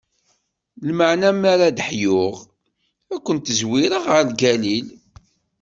Lameɛna 0.85 1.27
mi 1.39 1.47
ara 1.53 1.65
ad 1.69 1.75
d-ḥyuɣ, 1.77 2.35
ad 3.13 3.19
ken-zwireɣ 3.25 4.03
ɣer 4.13 4.25
Galil. 4.39 4.87